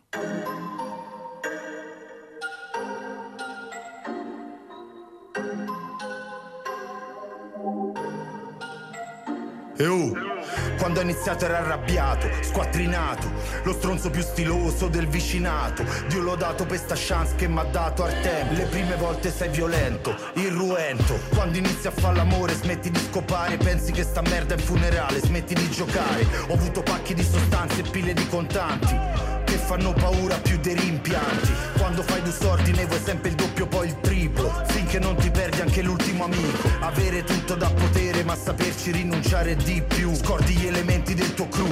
[9.74, 10.33] E oh,
[10.76, 13.30] quando ha iniziato era arrabbiato, squattrinato,
[13.62, 15.84] lo stronzo più stiloso del vicinato.
[16.08, 18.54] Dio l'ho dato per sta chance che m'ha dato al tempo.
[18.54, 21.18] Le prime volte sei violento, irruento.
[21.34, 25.20] Quando inizi a fare l'amore smetti di scopare, pensi che sta merda è un funerale,
[25.20, 26.26] smetti di giocare.
[26.48, 28.96] Ho avuto pacchi di sostanze e pile di contanti.
[29.44, 31.52] Che fanno paura più dei rimpianti.
[31.78, 34.52] Quando fai due soldi ne vuoi sempre il doppio, poi il triplo.
[34.66, 36.68] Finché non ti perdi anche l'ultimo amico.
[36.80, 37.70] Avere tutto da
[38.14, 40.14] potere, ma saperci rinunciare di più.
[40.14, 41.68] Scordi gli elementi del tuo crew.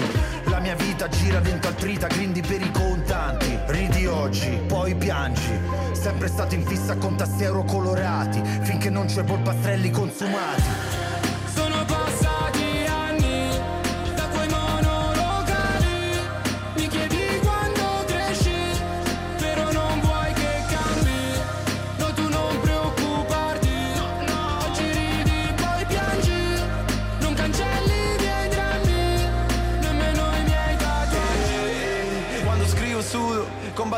[0.47, 3.59] La mia vita gira dentro al trita, grindi per i contanti.
[3.66, 5.51] Ridi oggi, poi piangi.
[5.93, 8.43] Sempre stato in fissa con tasti euro colorati.
[8.62, 11.11] Finché non c'è polpastrelli consumati.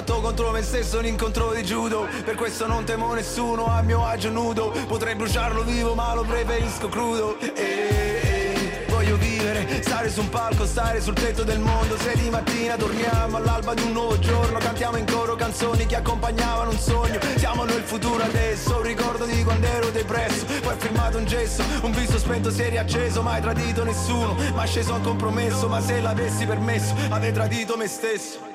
[0.05, 4.05] Combatto contro me stesso un incontro di judo Per questo non temo nessuno a mio
[4.05, 10.09] agio nudo Potrei bruciarlo vivo ma lo preferisco crudo e, e, Voglio voglio vivere, stare
[10.09, 11.97] su un palco, stare sul tetto del mondo.
[11.99, 16.71] Se di mattina torniamo all'alba di un nuovo giorno, cantiamo in coro canzoni che accompagnavano
[16.71, 17.19] un sogno.
[17.37, 20.47] Siamo noi il futuro adesso, un ricordo di quando ero depresso.
[20.63, 24.65] Poi ho firmato un gesso, un viso spento si è riacceso, mai tradito nessuno, ma
[24.65, 25.69] sceso a un compromesso.
[25.69, 28.54] Ma se l'avessi permesso, avrei tradito me stesso.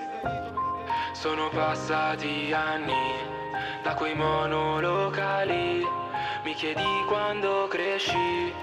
[1.19, 2.93] Sono passati anni
[3.83, 5.85] da quei monolocali.
[6.45, 8.53] Mi chiedi quando cresci,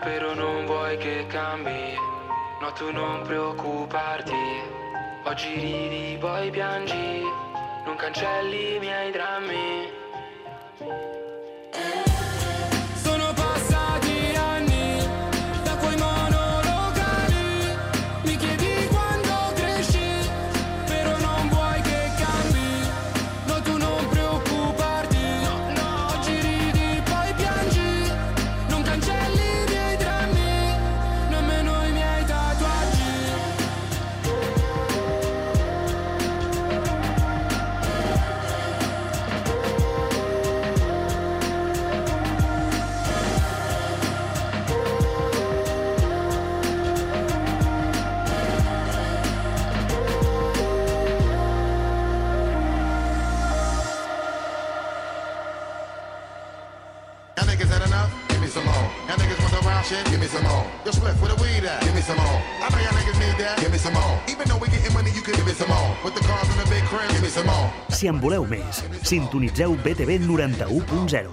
[0.00, 1.94] però non vuoi che cambi.
[2.58, 4.32] No, tu non preoccuparti.
[5.24, 7.20] Oggi ridi, poi piangi.
[7.84, 9.92] Non cancelli i miei drammi.
[67.96, 71.30] Si en voleu més, sintonitzeu BTV 91.0.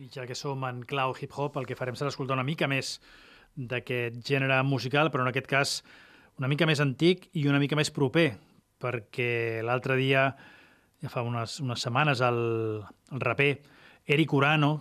[0.00, 2.94] I ja que som en clau hip-hop, el que farem serà escoltar una mica més
[3.52, 5.74] d'aquest gènere musical, però en aquest cas
[6.40, 8.30] una mica més antic i una mica més proper,
[8.80, 10.24] perquè l'altre dia,
[11.04, 12.42] ja fa unes, unes setmanes, el,
[13.12, 13.52] el raper
[14.08, 14.72] Eric Urano,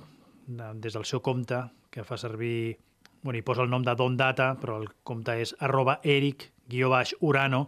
[0.48, 2.78] de, des del seu compte, que fa servir...
[3.26, 6.90] Bueno, hi posa el nom de Don Data, però el compte és arroba Eric, guió
[6.90, 7.68] baix, Urano,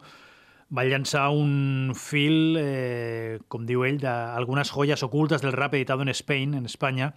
[0.75, 6.09] va llançar un fil, eh, com diu ell, d'algunes joyas ocultas del rap editado en
[6.09, 7.13] Spain, en Espanya,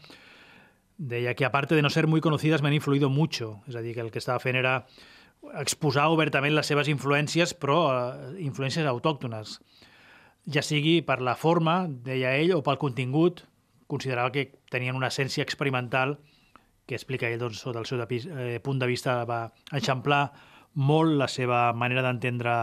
[0.98, 3.62] deia que aparte de no ser muy conocidas me han influido mucho.
[3.66, 4.86] És a dir, que el que estava fent era
[5.58, 9.58] exposar obertament les seves influències, però eh, influències autòctones.
[10.46, 13.46] Ja sigui per la forma, deia ell, o pel contingut,
[13.88, 16.18] considerava que tenien una essència experimental
[16.86, 20.30] que explica ell doncs, sota el seu depi- eh, punt de vista va eixamplar
[20.80, 22.54] molt la seva manera d'entendre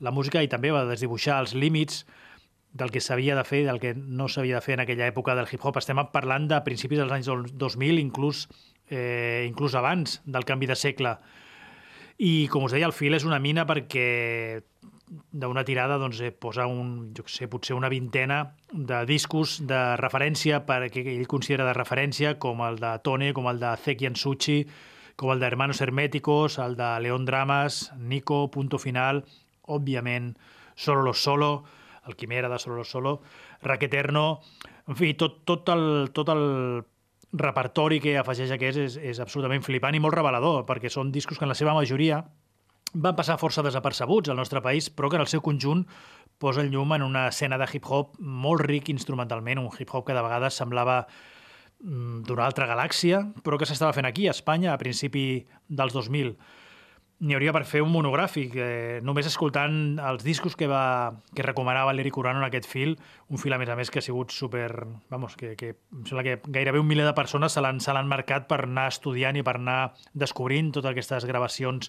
[0.00, 2.04] la música i també va desdibuixar els límits
[2.76, 5.34] del que s'havia de fer i del que no s'havia de fer en aquella època
[5.36, 5.78] del hip-hop.
[5.80, 8.46] Estem parlant de principis dels anys del 2000, inclús,
[8.90, 11.16] eh, inclús abans del canvi de segle.
[12.18, 14.62] I, com us deia, el fil és una mina perquè
[15.06, 20.64] d'una tirada doncs, eh, posa un, jo sé, potser una vintena de discos de referència
[20.66, 24.64] perquè ell considera de referència, com el de Tone, com el de Zeki Suchi,
[25.16, 29.24] com el de Hermanos Herméticos, el de León Dramas, Nico, Punto Final,
[29.62, 30.36] òbviament,
[30.76, 31.64] Solo los Solo,
[32.06, 33.22] el Quimera de Solo los Solo,
[33.62, 34.40] Raqueterno,
[34.86, 36.84] en fi, tot, tot, el, tot el
[37.32, 41.48] repertori que afegeix aquest és, és absolutament flipant i molt revelador, perquè són discos que
[41.48, 42.20] en la seva majoria
[42.92, 45.86] van passar força desapercebuts al nostre país, però que en el seu conjunt
[46.38, 50.22] posa el llum en una escena de hip-hop molt ric instrumentalment, un hip-hop que de
[50.22, 51.06] vegades semblava
[51.80, 56.32] d'una altra galàxia, però que s'estava fent aquí, a Espanya, a principi dels 2000.
[57.16, 61.94] N'hi hauria per fer un monogràfic, eh, només escoltant els discos que, va, que recomanava
[61.96, 62.98] l'Eric Urano en aquest fil,
[63.32, 64.68] un fil, a més a més, que ha sigut super...
[65.08, 68.10] Vamos, que, que em sembla que gairebé un miler de persones se l'han se l'han
[68.10, 71.88] marcat per anar estudiant i per anar descobrint totes aquestes gravacions.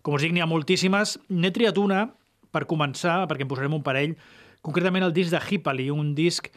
[0.00, 1.18] Com us dic, n'hi ha moltíssimes.
[1.28, 2.06] N'he triat una
[2.54, 4.16] per començar, perquè en posarem un parell,
[4.64, 6.48] concretament el disc de Hippali, un disc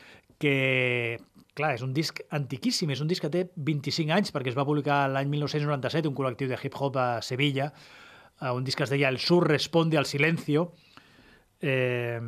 [0.42, 1.20] que,
[1.62, 4.68] clar, és un disc antiquíssim, és un disc que té 25 anys, perquè es va
[4.68, 7.72] publicar l'any 1997, un col·lectiu de hip-hop a Sevilla,
[8.42, 10.72] eh, un disc que es deia El sur responde al silencio.
[11.62, 12.20] Eh,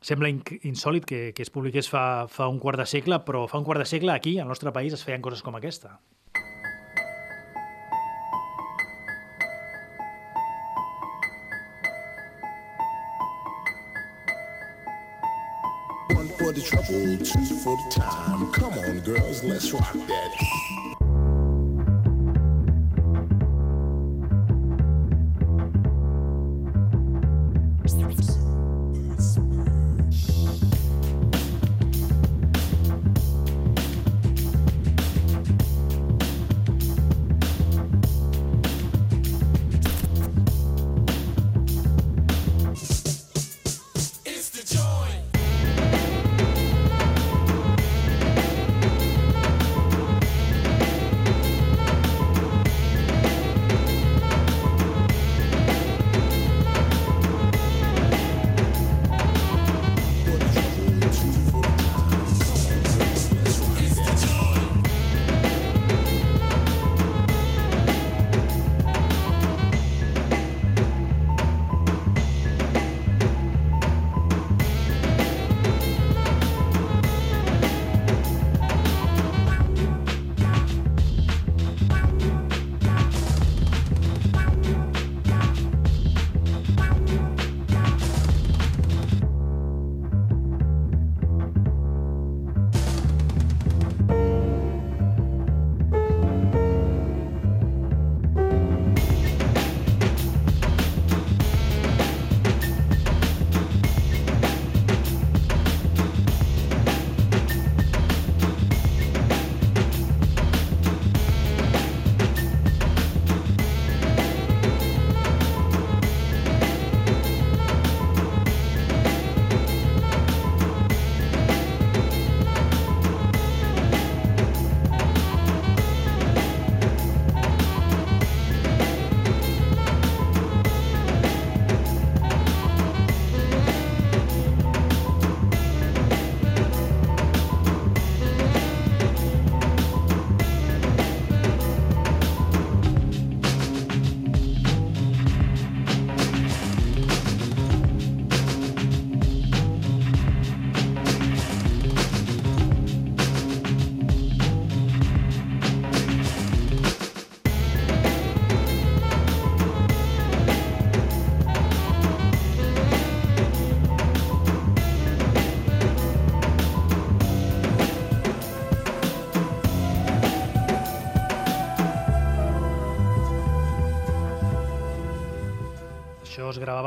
[0.00, 3.66] sembla insòlid que, que es publiqués fa, fa un quart de segle, però fa un
[3.66, 5.98] quart de segle aquí, al nostre país, es feien coses com aquesta.
[16.58, 18.52] The trouble, two for the time.
[18.52, 20.87] Come on, girls, let's rock that.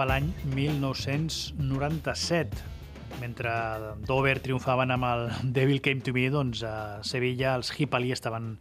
[0.01, 2.57] Gravava l'any 1997.
[3.21, 3.51] Mentre
[4.07, 8.59] Dover triomfaven amb el Devil Came to Me, doncs a Sevilla els Hipali estaven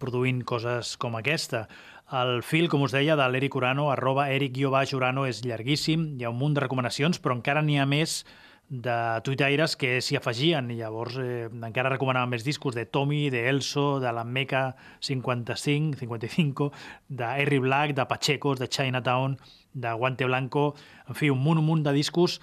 [0.00, 1.68] produint coses com aquesta.
[2.16, 6.38] El fil, com us deia, de l'Eric Urano, arroba eric-urano, és llarguíssim, hi ha un
[6.40, 8.24] munt de recomanacions, però encara n'hi ha més
[8.70, 13.48] de tuitaires que s'hi afegien i llavors eh, encara recomanaven més discos de Tommy, de
[13.50, 16.70] Elso, de la Meca 55, 55,
[17.08, 19.36] de Harry Black, de Pachecos, de Chinatown,
[19.72, 20.74] de Guante Blanco,
[21.08, 22.40] en fi, un munt, un munt de discos,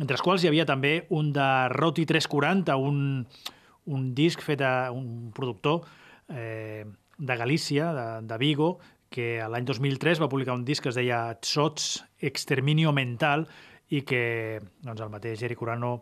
[0.00, 3.26] entre els quals hi havia també un de Roti 340, un,
[3.92, 5.82] un disc fet a un productor
[6.28, 6.86] eh,
[7.18, 8.78] de Galícia, de, de Vigo,
[9.12, 13.44] que l'any 2003 va publicar un disc que es deia Sots Exterminio Mental
[13.92, 15.98] i que doncs, el mateix Eric Urano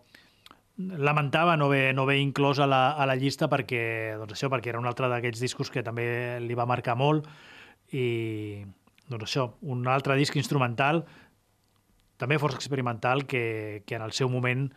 [0.79, 4.71] lamentava no haver, no haver inclòs a la, a la llista perquè, doncs això, perquè
[4.73, 7.27] era un altre d'aquests discos que també li va marcar molt
[7.93, 8.63] i
[9.11, 11.05] doncs això, un altre disc instrumental
[12.21, 14.69] també força experimental que, que en el seu moment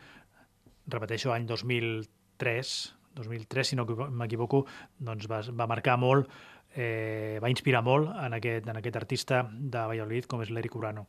[0.87, 2.73] repeteixo, any 2003
[3.13, 4.63] 2003, si no m'equivoco,
[4.97, 6.29] doncs va, va marcar molt,
[6.75, 11.05] eh, va inspirar molt en aquest, en aquest artista de Valladolid com és l'Eric Urano.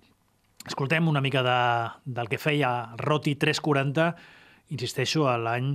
[0.64, 1.58] Escoltem una mica de,
[2.04, 4.10] del que feia Roti 340,
[4.76, 5.74] insisteixo, a l'any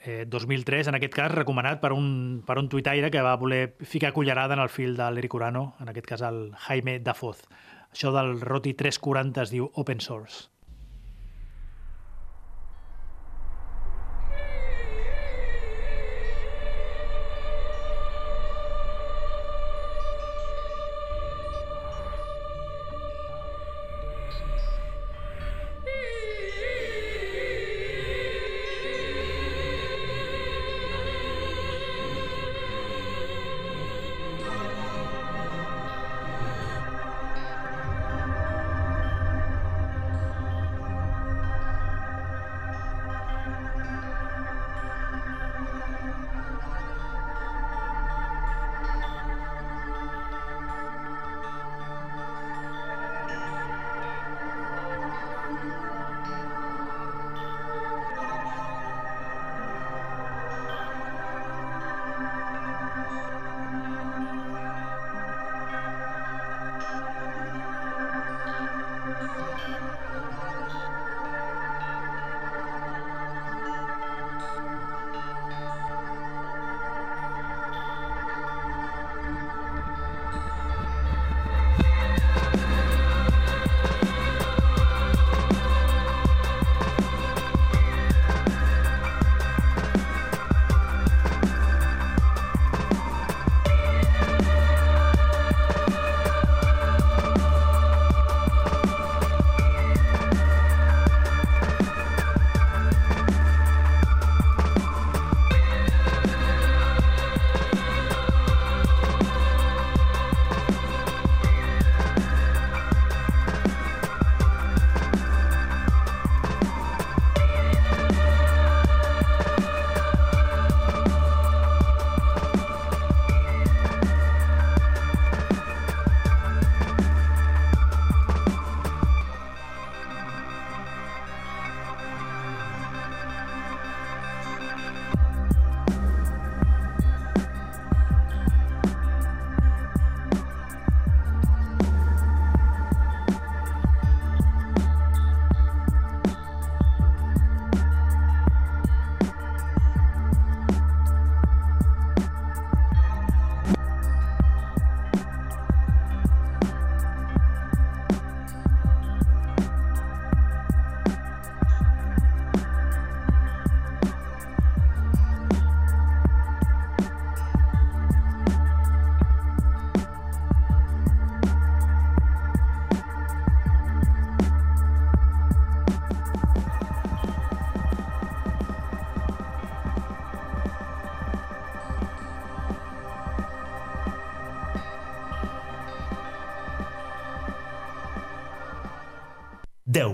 [0.00, 4.12] eh, 2003, en aquest cas recomanat per un, per un tuitaire que va voler ficar
[4.12, 7.44] cullerada en el fil de l'Eric Urano, en aquest cas el Jaime Dafoz.
[7.90, 10.48] Això del Roti 340 es diu Open Source.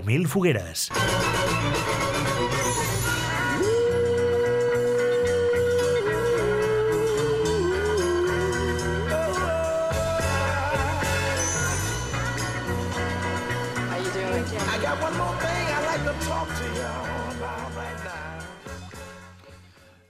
[0.07, 0.87] 10.000 fogueres.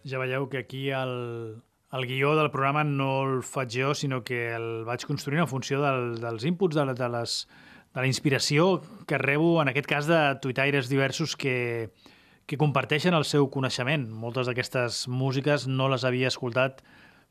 [0.07, 4.53] Ja veieu que aquí el, el guió del programa no el faig jo, sinó que
[4.53, 7.41] el vaig construint en funció del, dels inputs de, de les
[7.97, 11.89] de la inspiració que rebo, en aquest cas, de tuitaires diversos que,
[12.45, 14.03] que comparteixen el seu coneixement.
[14.13, 16.83] Moltes d'aquestes músiques no les havia escoltat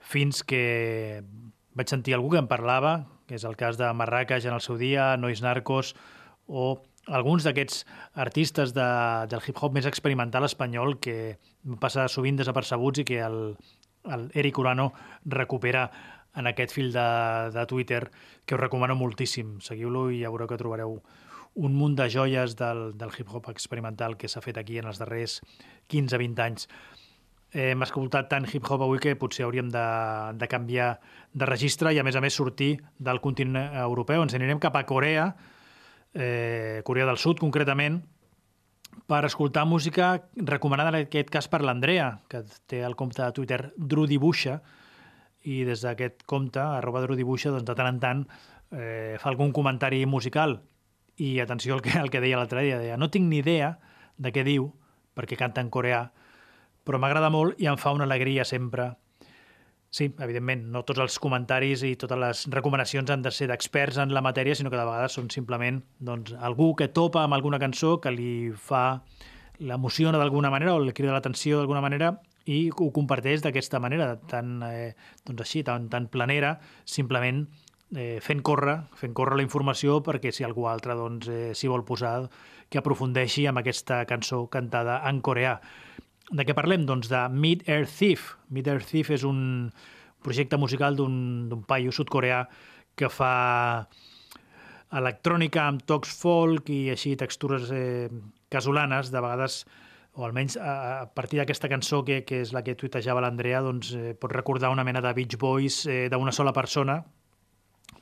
[0.02, 1.22] fins que
[1.78, 4.74] vaig sentir algú que em parlava, que és el cas de Marrakech en el seu
[4.80, 5.94] dia, Nois Narcos,
[6.50, 7.84] o alguns d'aquests
[8.18, 8.90] artistes de,
[9.30, 11.36] del hip-hop més experimental espanyol que
[11.78, 13.54] passa sovint desapercebuts i que el,
[14.12, 14.92] el Eric Urano
[15.24, 15.90] recupera
[16.36, 17.06] en aquest fil de,
[17.52, 18.10] de Twitter,
[18.44, 19.56] que us recomano moltíssim.
[19.64, 21.00] Seguiu-lo i ja veureu que trobareu
[21.56, 25.40] un munt de joies del, del hip-hop experimental que s'ha fet aquí en els darrers
[25.88, 26.68] 15-20 anys.
[27.56, 29.86] Hem escoltat tant hip-hop avui que potser hauríem de,
[30.36, 30.90] de canviar
[31.32, 34.20] de registre i, a més a més, sortir del continent europeu.
[34.20, 35.30] Ens anirem cap a Corea,
[36.12, 38.02] eh, Corea del Sud, concretament,
[39.06, 43.60] per escoltar música recomanada en aquest cas per l'Andrea, que té el compte de Twitter
[43.76, 44.60] Drudibuixa,
[45.46, 48.24] i des d'aquest compte, arroba Drudibuixa, doncs de tant en tant
[48.72, 50.58] eh, fa algun comentari musical.
[51.22, 53.76] I atenció al que, al que deia l'altre dia, deia, no tinc ni idea
[54.18, 54.72] de què diu,
[55.16, 56.02] perquè canta en coreà,
[56.86, 58.92] però m'agrada molt i em fa una alegria sempre.
[59.90, 64.12] Sí, evidentment, no tots els comentaris i totes les recomanacions han de ser d'experts en
[64.12, 67.96] la matèria, sinó que de vegades són simplement doncs, algú que topa amb alguna cançó
[68.02, 69.00] que li fa
[69.58, 72.16] l'emociona d'alguna manera o li crida l'atenció d'alguna manera
[72.46, 74.92] i ho comparteix d'aquesta manera, tan, eh,
[75.26, 77.46] doncs així, tan, tan planera, simplement
[77.94, 81.86] eh, fent córrer, fent córrer la informació perquè si algú altre doncs, eh, s'hi vol
[81.86, 82.28] posar,
[82.70, 85.60] que aprofundeixi amb aquesta cançó cantada en coreà.
[86.30, 86.86] De què parlem?
[86.88, 88.32] Doncs de Mid Air Thief.
[88.50, 89.70] Mid Air Thief és un
[90.26, 92.40] projecte musical d'un paio sud-coreà
[92.98, 93.86] que fa
[94.96, 98.08] electrònica amb tocs folk i així textures eh,
[98.50, 99.64] casolanes, de vegades
[100.16, 104.14] o almenys a, partir d'aquesta cançó que, que és la que tuitejava l'Andrea, doncs eh,
[104.18, 107.02] pot recordar una mena de Beach Boys eh, d'una sola persona,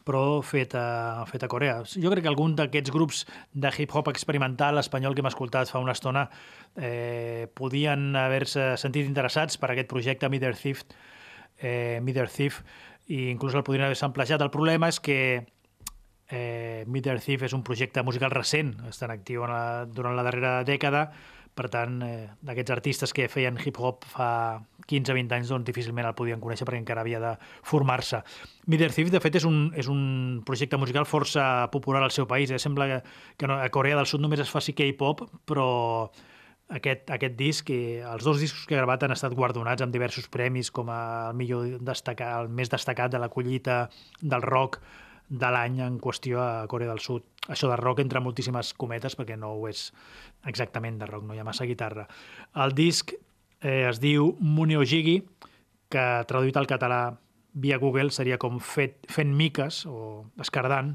[0.04, 1.78] però fet a, fet a Corea.
[1.88, 5.96] Jo crec que algun d'aquests grups de hip-hop experimental espanyol que hem escoltat fa una
[5.96, 6.26] estona
[6.76, 10.84] eh, podien haver-se sentit interessats per aquest projecte Middle Thief,
[11.58, 12.60] eh, Middle Thief,
[13.08, 14.44] i inclús el podrien haver samplejat.
[14.44, 15.18] El problema és que
[16.28, 20.58] eh, Middle Thief és un projecte musical recent, està en actiu la, durant la darrera
[20.68, 21.08] dècada,
[21.54, 24.28] per tant, eh, d'aquests artistes que feien hip-hop fa
[24.90, 27.32] 15-20 anys, doncs difícilment el podien conèixer perquè encara havia de
[27.62, 28.20] formar-se.
[28.66, 32.50] Middle Thief, de fet, és un, és un projecte musical força popular al seu país.
[32.50, 32.60] Eh?
[32.62, 33.00] Sembla que,
[33.38, 35.68] que no, a Corea del Sud només es faci K-pop, però
[36.74, 40.28] aquest, aquest disc, i els dos discos que ha gravat han estat guardonats amb diversos
[40.32, 43.84] premis, com el millor destacat, el més destacat de la collita
[44.20, 44.80] del rock
[45.34, 47.26] de l'any en qüestió a Corea del Sud.
[47.50, 49.88] Això de rock entre moltíssimes cometes, perquè no ho és
[50.48, 52.06] exactament de rock, no hi ha massa guitarra.
[52.64, 55.18] El disc eh, es diu Muneojigi,
[55.92, 57.00] que traduït al català
[57.54, 60.94] via Google seria com fet, fent miques o escardant.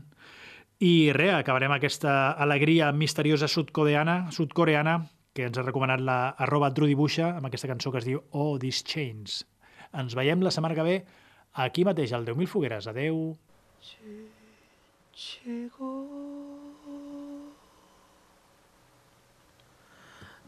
[0.80, 5.02] I res, acabarem aquesta alegria misteriosa sud-coreana sud-coreana
[5.36, 8.84] que ens ha recomanat la arroba Drudibuixa amb aquesta cançó que es diu Oh, These
[8.88, 9.44] Chains.
[10.00, 10.98] Ens veiem la setmana que ve
[11.54, 12.88] aquí mateix, al 10.000 Fogueres.
[12.92, 13.38] Adeu.
[15.20, 15.84] 최고.
[16.88, 17.54] 음.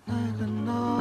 [0.07, 1.00] 내가 너.